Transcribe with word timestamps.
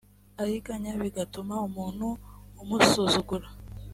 ariganya 0.41 0.91
bigatuma 1.01 1.55
umuntu 1.67 2.07
umusuzugura 2.61 3.47